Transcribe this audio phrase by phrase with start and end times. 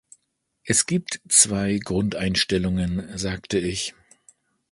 [0.63, 3.93] Es gibt zwei Grundeinstellungen, sagte ich.